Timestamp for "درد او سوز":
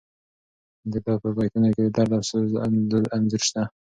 1.95-2.51